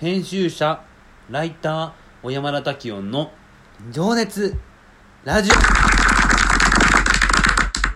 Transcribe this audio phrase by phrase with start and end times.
[0.00, 0.82] 編集者
[1.30, 1.92] ライター
[2.24, 3.30] 小山田滝音の
[3.92, 4.56] 情熱
[5.22, 5.54] ラジオ。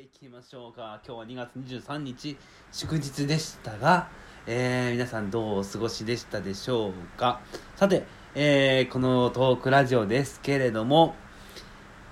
[0.00, 1.00] いきましょうか。
[1.06, 2.36] 今日は2月23日
[2.72, 4.08] 祝日でしたが、
[4.44, 7.40] えー、皆さんどうお過ごしでしたでしょうか。
[7.76, 8.02] さて、
[8.34, 11.14] えー、このトークラジオですけれども、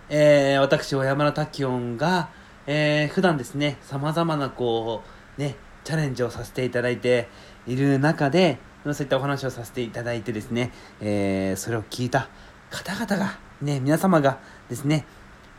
[0.08, 2.28] えー、私小山田滝音が、
[2.68, 5.02] えー、普段ですねさまざまなこ
[5.36, 7.28] うねチャレンジをさせていただいて
[7.66, 12.28] いる中でそういったお話をさせていただいてですね、えー、それを聞いた
[12.70, 15.04] 方々が、ね、皆様がですね、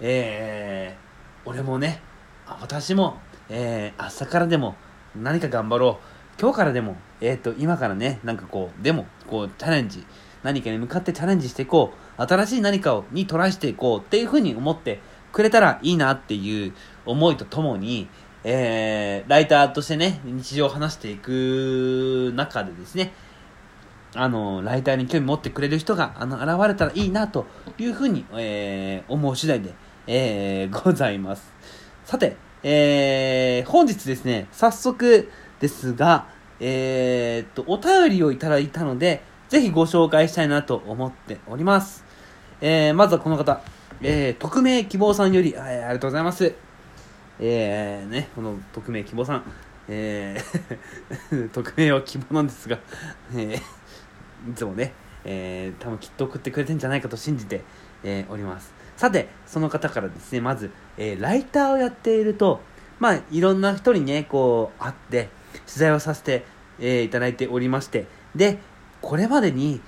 [0.02, 2.02] えー、俺もね、
[2.46, 3.18] 私も、
[3.50, 4.76] えー、朝からでも
[5.16, 6.42] 何か頑張ろう。
[6.42, 10.04] 今日からでも、えっ、ー、と、今からね、なんかこう、でも、こう、チャレンジ、
[10.42, 12.22] 何かに向かってチャレンジしていこう。
[12.22, 15.00] 新しい何かをにトライしていこうっていうふうに思って
[15.32, 16.74] くれたらいいなっていう
[17.06, 18.10] 思いとともに、
[18.44, 23.14] えー、ライターとしてね、日常を話していく中でですね、
[24.16, 27.46] あの、ライターに興味持ってくれる人が、あの、現れたらいいな、と
[27.78, 29.74] いうふうに、えー、思う次第で、
[30.08, 31.52] えー、ございます。
[32.04, 36.28] さて、えー、本日ですね、早速ですが、
[36.60, 42.04] えー、っと、お便りをいただいたので、ぜひご紹介したいなと思っております。
[42.62, 43.62] えー、まずはこの方、
[44.02, 46.54] えー、匿名希望さんより、ありがとうございます。
[47.46, 49.44] えー、ね、この匿名希望さん、
[49.90, 52.80] えー 匿名は希望なんですが、
[53.34, 54.94] えー、いつもね、
[55.26, 57.62] えー、多分きっと送ってくれてんじゃないかと信じて、
[58.02, 58.74] えー、おります。
[58.96, 62.62] さて、その方からですね、まず、えー、ライターをやっていると、
[63.02, 66.46] まあ、いろんな人にね、こう、会って、取材をさせて、
[66.80, 68.60] えー、いただいておりまして、で、
[69.02, 69.82] これまでに、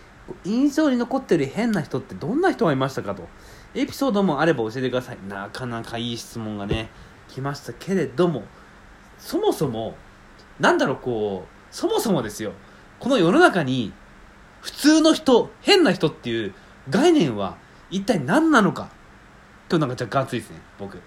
[0.43, 3.29] 印象に残ってる変な人ってどんな人がいましたかと、
[3.75, 5.17] エピソードもあれば教えてください。
[5.29, 6.89] なかなかいい質問がね、
[7.27, 8.43] きましたけれども
[9.17, 9.95] そもそも
[10.59, 12.53] なんだろうこうそもそもですよ。
[12.99, 13.91] この世の中に
[14.61, 16.53] 普通の人変な人っていう
[16.89, 17.57] 概念は
[17.91, 18.89] 一体何なのか？
[19.69, 20.99] 今日なんか若干熱いですね僕。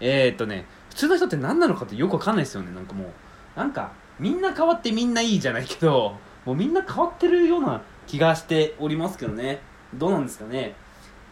[0.00, 2.72] えー、っとね普通の人って何なのかってよくわかんないですよね。
[2.72, 3.08] なんかもう
[3.56, 6.14] なんかみんな変わってみんないいじゃないけど
[6.44, 9.60] もうみんな変わってるような気がしておりますけどね。
[9.94, 10.74] どうなんですかね。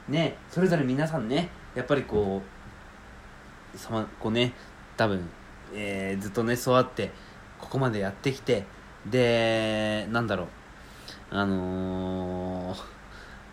[0.08, 2.55] ねそれぞれ皆さんねやっぱりこう
[3.76, 4.52] さまこうね
[4.96, 5.28] 多分、
[5.74, 7.10] えー、ずっとね育って
[7.58, 8.64] ここまでやってきて
[9.10, 10.46] でなんだろう
[11.30, 12.78] あのー、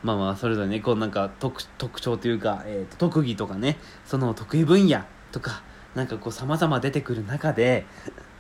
[0.04, 5.02] まあまあそれぞれねこうなんか特特徴というか、えーと、特技とかねその得意分野
[5.32, 5.64] とか
[5.96, 7.86] なんかこう様々出てくる中で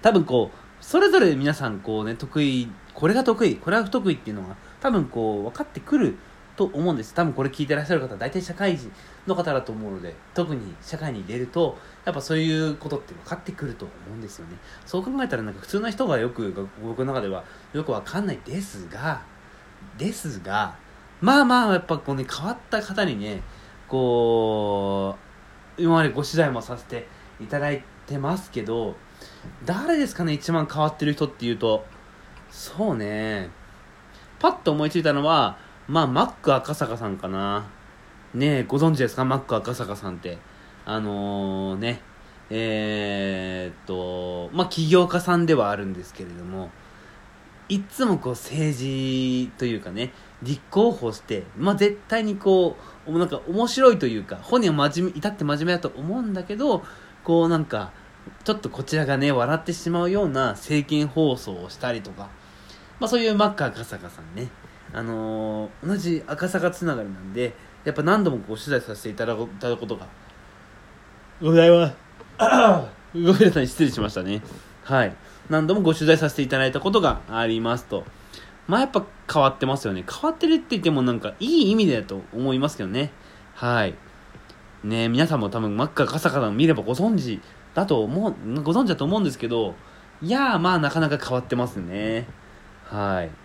[0.01, 6.17] 多分こうそれぞれ皆さんこうね得意これが得意これは不得意っていうのが多分こう分かってくる
[6.55, 7.13] と思うんです。
[7.13, 8.91] 多分これ聞いてらっしゃる方大体社会人
[9.25, 14.57] の方だと思うので特に社会に出るとやっぱそういうことって分かってくると思うんですよね。
[14.85, 17.43] そう考えたらなんか普通の人がよく僕の中では
[17.73, 19.21] よく分かんないですが
[19.97, 20.75] ですが
[21.21, 23.41] まあまあやっぱこうね変わった方にね
[23.87, 25.15] こ
[25.77, 27.07] う今までご取材もさせて
[27.39, 28.95] いただいてますけど
[29.65, 31.85] 誰ですかね一番変わってる人っていうと。
[32.51, 33.49] そうね。
[34.39, 35.57] パッと思いついたのは
[35.87, 37.65] まあマック赤坂さんかな。
[38.33, 39.25] ねご存知ですか？
[39.25, 40.37] マック赤坂さんって。
[40.85, 42.01] あのー、ね。
[42.49, 46.69] えー、っとまあ起業家さんではあるんですけれども
[47.67, 50.11] いつもこう政治というかね
[50.43, 52.75] 立候補してまあ絶対にこ
[53.07, 56.83] うなんか面白いというか本人は真面目至って真面目だと思うんだけど
[57.23, 57.91] こうなんか
[58.43, 62.29] ちょっとこちらがね笑ってしまうような政見放送をしたりとか
[62.99, 64.49] まあそういうマック赤坂さんね。
[64.93, 70.07] あのー、同じ赤坂つながりなんでやっぱ何度もこう取材させていただくことが
[71.41, 71.95] ございます。
[73.13, 74.41] ごめんなさい失礼しましたね。
[74.83, 75.15] はい。
[75.49, 78.05] 何度もご取材させていただいたことがありますと。
[78.67, 80.05] まあやっぱ変わってますよね。
[80.09, 83.11] 変わってるって言ってもなんかいい意味だと思いますけどね。
[83.55, 83.95] はい。
[84.83, 87.41] ね皆さんも多分真っ赤カサカサ見ればご存知
[87.73, 89.75] だと思うご存知だと思うんですけど
[90.21, 92.27] いやまあなかなか変わってますね。
[92.85, 93.42] はい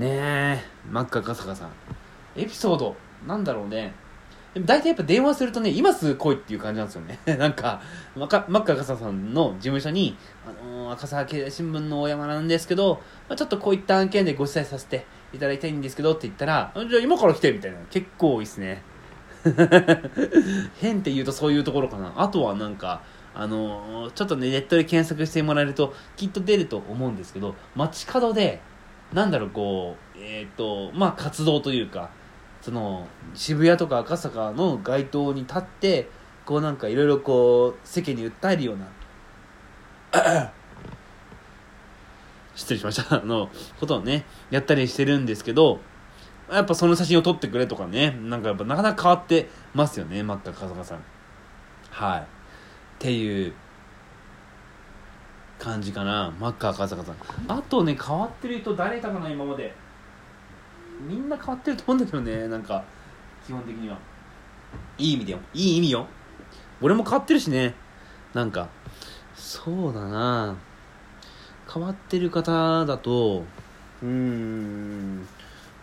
[0.00, 1.70] ねえ真っ赤カサカさん
[2.34, 3.92] エピソードなんだろうね。
[4.54, 7.18] でも大体やっぱ電話するとね今すぐ来いっていう感じなんですよね。
[7.36, 7.82] なんか
[8.16, 10.16] マッカ赤坂さんの事務所に、
[10.46, 15.04] あのー、赤坂経済新聞の大山なんですけど、まあ、ちょっとこういった案件でご伝えさせて
[15.34, 17.78] いただきたいんですけどって言ったらじゃあ今から来てみたいな。
[17.90, 18.82] 結構多いですね。
[20.80, 22.14] 変って言うとそういうところかな。
[22.16, 23.02] あとはなんか
[23.34, 28.60] あのー、ちょっとねネットで検索してもらえるときっと出ると思うんですけど街角で
[29.12, 32.10] なんだろうこうえっ、ー、とまあ活動というか
[32.60, 36.08] その渋谷とか赤坂の街頭に立って
[36.44, 40.52] こうなんかいろいろこう世間に訴えるような
[42.54, 43.24] 失礼しました あ。
[43.24, 45.80] のことをね、やったりしてるんですけど、
[46.50, 50.98] やっぱその写真を撮ってくれとかね、なんかやっぱなかなか変わってますよね、マッカカサカさん。
[51.90, 52.20] はい。
[52.20, 52.24] っ
[52.98, 53.54] ていう
[55.60, 57.16] 感じかな、マッカーカサカさん。
[57.46, 59.72] あとね、変わってる人誰いたかな、今まで。
[61.06, 62.82] みんな変わってると思うんだけどね、なんか、
[63.46, 63.98] 基本的には。
[64.98, 65.38] いい意味でよ。
[65.52, 66.06] いい意味よ。
[66.80, 67.74] 俺も変わってるしね。
[68.32, 68.68] なんか、
[69.34, 70.56] そうだな
[71.72, 73.44] 変わってる方だと、
[74.02, 75.26] うーん、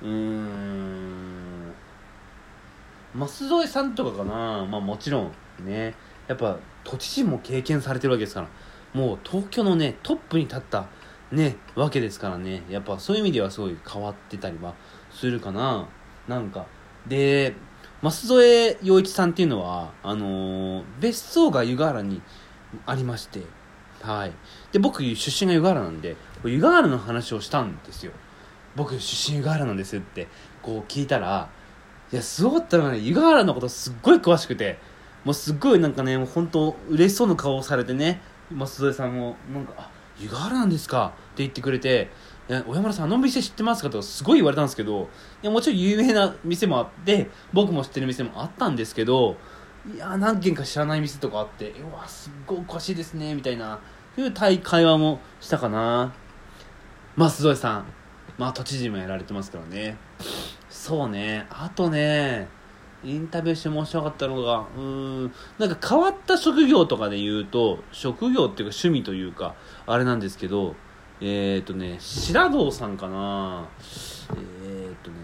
[0.02, 1.74] うーん、
[3.16, 5.32] 舛添さんとかかなまあもちろん
[5.66, 5.96] ね、
[6.28, 8.48] やっぱ都知事も経験されてるわけですから、
[8.98, 10.88] もう東京のね、トップに立った
[11.32, 14.74] ね、わけですからね、やっぱそういう意味ではすごい変わってたりは
[15.12, 15.88] するかな。
[16.28, 16.66] なんか、
[17.08, 17.54] で、
[18.02, 22.24] 舛添洋一さんっていうのは、あのー、別荘が湯河原に
[22.88, 23.44] ありまして、
[24.02, 24.32] はい。
[24.72, 28.14] で、僕、出身が湯河原なんで、湯河原の話をしたんですよ。
[28.76, 30.28] 僕、出身湯河原なんですって
[30.64, 31.50] こう聞いたら、
[32.12, 34.80] いや、すごかったのね、湯河原のことすっごい詳しくて、
[35.24, 38.22] もうすっごいなんかね、もう本当嬉しそうな顔をされてね、
[38.52, 41.08] 舛添さんも、なんか、あ、湯河原なんですか？
[41.08, 42.10] って言ってくれて、
[42.50, 43.90] いや小山田さんあの店知ってますか？
[43.90, 45.10] とかすごい言われたんですけど
[45.44, 49.36] いやもちろん有名な店もあって僕も知ってる店もあったんですけど
[49.94, 53.82] いや何軒か知らない店とかあってうわすっごいおかしいですねみたいな
[54.18, 56.14] いう対会話もしたかな。
[57.18, 57.86] 舛添さん。
[58.38, 59.98] まあ都知事もやられてますからね。
[60.70, 61.48] そうね。
[61.50, 62.48] あとね
[63.04, 69.56] インタビューして面白かったのがうんなんか変わった職業とかで言うと職業っていうか趣味というか
[69.86, 70.76] あれなんですけど
[71.22, 73.68] えっ、ー、とね白道さんかな。
[74.32, 75.18] えっ、ー、とね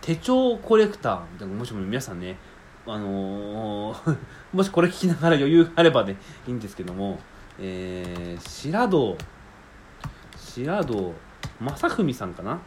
[0.00, 2.36] 手帳コレクターもしも皆さんね
[2.86, 4.16] あのー、
[4.52, 6.16] もしこれ聞きながら余裕があれば、ね、
[6.46, 7.18] いいんですけども、
[7.58, 9.16] えー、白道
[10.36, 11.14] 白道
[11.60, 12.60] 正文さんかな？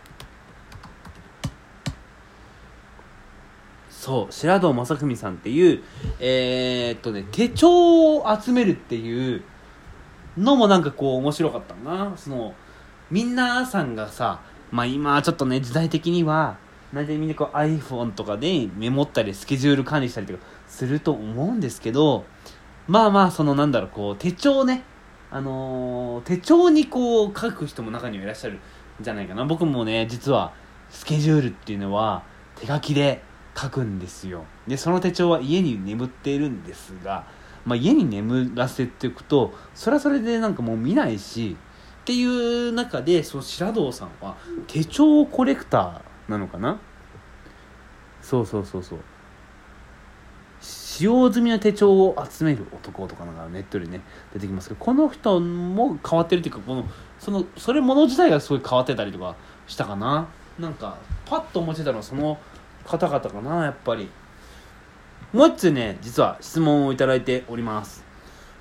[4.07, 5.83] そう白道正文さんっていう
[6.21, 9.43] えー、っとね手帳を集めるっていう
[10.37, 12.13] のもなんかこう面白かったな。
[12.15, 12.53] その
[13.11, 14.39] みんなさんがさ
[14.71, 16.55] まあ今ちょっとね時代的には
[16.93, 20.39] 大体みんなこう iPhone とかでメモったりスケジュール管理したりとか
[20.69, 22.23] すると思うんですけど
[22.87, 24.83] まあまあそのなんだろうこう手帳ね。
[25.29, 28.59] あのー、手帳にこう書く人も中にはいらっしゃるん
[29.01, 29.43] じゃないかな。
[29.43, 30.53] 僕もね実は
[30.89, 32.23] スケジュールっていうのは
[32.55, 33.26] 手書きで
[33.57, 34.45] 書くんですよ。
[34.67, 37.25] でその手帳は家に眠っているんですが、
[37.65, 41.57] まあ、家に眠らせておくとそれはそれでなんかもう見ないし
[42.01, 44.37] っていう中でその白道さんは
[44.67, 46.79] 手帳コレクターなのかな？
[48.21, 48.99] そうそうそうそう。
[50.59, 54.01] 使用済みの手帳を集める男とかなんかネットでね
[54.33, 56.85] 出てきますけどこの人も変わってるっていうかこの
[57.19, 59.35] そのそれもの自体がすごい変わってたりとか
[59.67, 60.27] したかな？
[60.57, 62.39] なんかパッと思いついたのはその
[62.87, 64.09] 方々かなやっぱり
[65.33, 68.03] もう一つね実は質問をいただいております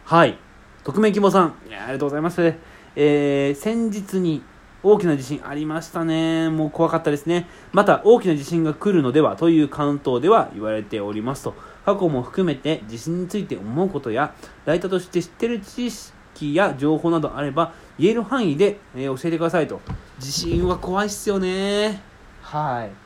[0.04, 0.38] はい
[0.84, 2.54] 匿名希望さんありがとうございます
[2.98, 4.42] えー、先日に
[4.82, 6.48] 大きな地震ありましたね。
[6.48, 7.48] もう怖かったですね。
[7.72, 11.54] また大きな地震が来るのではという関東では言われておりますと。
[11.84, 14.34] 過去も含めて地震について思うことや、
[14.64, 19.80] ライターとして知ってる知識や情報などあれば、言える範囲で、え、教えてくださいと。
[20.18, 22.00] 地震は怖いっすよね。
[22.40, 23.05] はい。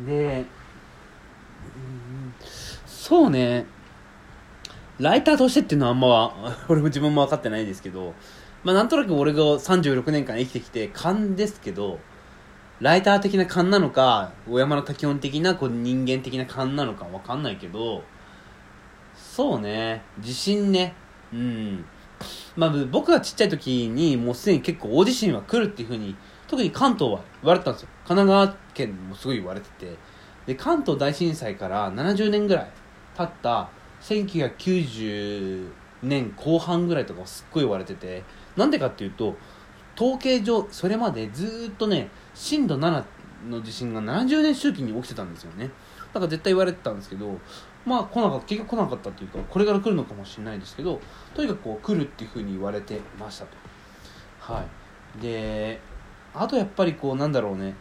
[0.00, 0.44] で、
[2.86, 3.66] そうね。
[4.98, 8.14] ライターとしてっていうのはあんま、 俺も自分も分かってないですけど、
[8.64, 11.98] まあなんとなく俺が36年間生きてきて勘ですけど、
[12.80, 18.02] ライター的な勘なのか、小山の基本的なこう人間的な勘なのか分かんないけど、
[19.14, 20.02] そうね。
[20.20, 20.94] 地震ね。
[21.32, 21.84] うん。
[22.56, 26.16] まあ僕がちっちゃい時にもうすでに結構大地震は来るっていうふうに
[26.48, 27.88] 特に関東は言われてたんですよ。
[28.06, 29.96] 神奈川県もすごい言われてて。
[30.46, 32.70] で関東大震災から70年ぐらい
[33.16, 33.68] 経った
[34.00, 35.68] 1990
[36.02, 38.22] 年後半ぐらいとかすっごい言われてて。
[38.56, 39.36] なんでかっていうと
[39.96, 43.04] 統計上それまでずっとね震度7
[43.48, 45.70] の地震が70年周期に起きてたんですよね。
[46.12, 47.38] だから絶対言われてたんですけど
[47.84, 51.00] まあ来なかった結局来なかったっていうかこれから来るのかもしれないですけど
[51.34, 53.56] とにかくこう来るっていうふうに言われてましたと。
[54.40, 54.62] は
[55.18, 55.20] い。
[55.20, 55.80] で
[56.42, 57.74] あとやっぱりこうなんだろうね。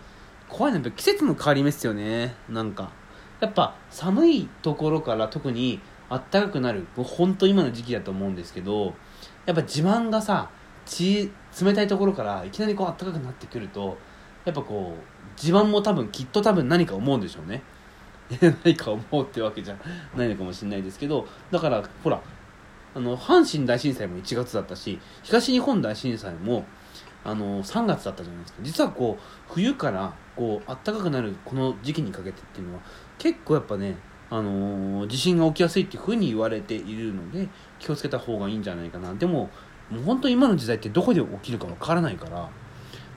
[0.47, 2.35] 怖いのは季節の変わり目ですよね。
[2.49, 2.91] なんか。
[3.39, 6.87] やっぱ寒いところから特にあったかくなる。
[6.95, 8.93] もう本当今の時期だと思うんですけど。
[9.45, 10.49] やっぱ地盤がさ
[10.99, 13.97] 冷たいところからいきなりこうあったかくなってくると
[14.43, 17.63] やっぱこう地盤も多分きっと多分何か思うんでしょうね。
[18.63, 19.77] 何か思うってわけじゃ
[20.15, 21.27] ないのかもしれないですけど。
[21.51, 22.21] だからほら
[22.95, 26.65] あの阪神大震災も1月だったし東日本大震災も
[27.25, 28.59] あの3月だったじゃないですか。
[28.61, 32.81] 実はこう冬からこう暖かくなるこの時期にかけてっていうのは
[33.17, 33.97] 結構やっぱね
[34.29, 37.47] あのー地震が起きやすいっていうふうに言われているので
[37.79, 39.13] 気をつけた方がいいんじゃないかな。
[39.15, 39.49] でも
[39.89, 42.49] もう本当に今の時代ってどこで起きるかわからないから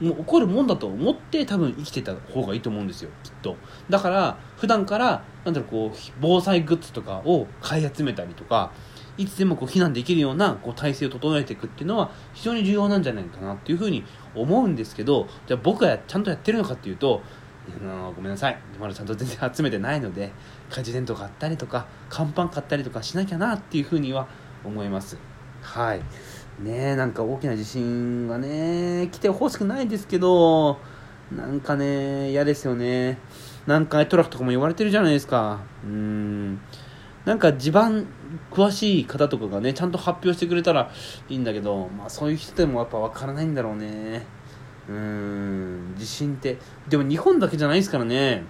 [0.01, 3.57] もう起こるもんだと思って多分生きてた方がいいと思うんですよきっと。
[3.91, 8.71] だから普段からなんだろうこう防災グッズとかを買い集めたりとか
[9.19, 17.21] いつでもこう避難できるようなこう体制を整えていくっていうのは非常に重要なんじゃないかなっていうふうに思うんですけどじゃあ僕はちゃんとやってるのかっていうと
[17.81, 18.59] あのごめんなさい。
[18.81, 20.33] まだちゃんと全然集めてないので
[20.71, 24.27] 家事テント買ったりとか乾パン買ったりとかしなきゃなっていうふうには
[24.65, 25.19] 思います。
[25.61, 25.99] はい。
[26.61, 30.79] ねえなんか大きな地震がね来てほしくないですけど
[31.31, 33.19] なんかね嫌ですよね。
[33.67, 35.61] 南海トラフとかも言われてるじゃないですか。
[35.85, 36.61] うん。
[37.29, 38.07] なんか地盤
[38.51, 40.91] 詳しい方とかがねちゃんと発表してくれたら
[41.29, 44.25] いいんだけどまあそういう人でもやっぱ分からないんだろうね。
[44.89, 46.57] うん地震って。
[46.89, 48.45] でも日本だけじゃないですからね。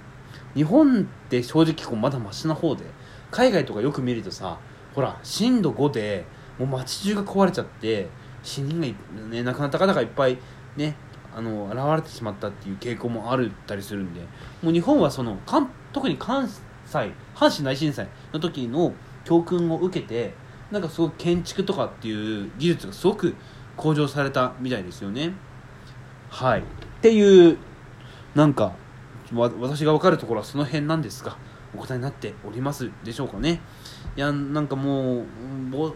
[0.54, 2.84] 日本って正直こうまだマシな方で
[3.32, 4.60] 海外とかよく見るとさ
[4.94, 6.24] ほら震度5で
[6.56, 8.06] もう街中が壊れちゃって
[8.44, 10.38] 死人が、ね、亡くなった方がいっぱい
[10.76, 10.94] ね
[11.34, 14.20] あの現れてしまったっていう傾向もあるったりするんで
[14.62, 16.48] もう日本はその関特に関
[16.88, 20.32] 西阪神大震災の時の教訓を受けて
[20.70, 23.34] なんかすごく建築とかっていう技術がすごく
[23.76, 25.32] 向上されたみたいですよね。
[26.30, 26.60] はい。
[26.60, 26.62] っ
[27.00, 27.58] ていう
[28.34, 28.72] なんか
[29.32, 31.36] 私が分かるところはその辺なんですが
[31.74, 33.60] お答えになっておりますでしょうかね。
[34.16, 35.24] いやなんかもう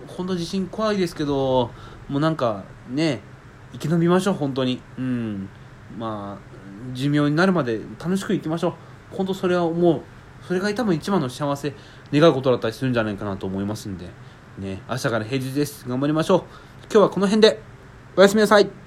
[0.07, 1.71] 本当地震怖いですけど
[2.09, 3.21] もうなんかね
[3.73, 4.83] 生き延びましょう本当に。
[4.99, 5.49] うん。
[5.99, 9.17] まあ寿命になるまで楽しく生きましょう。
[9.17, 10.03] 本当それはもう。
[10.47, 11.75] それが多分一番の幸せ
[12.13, 14.07] 願うことだったりするんじゃないかなと思いますんで
[14.59, 15.89] ね明日から平日です。
[15.89, 16.41] 頑張りましょう。
[16.91, 17.63] 今日はこの辺で
[18.17, 18.82] おやすみなさい。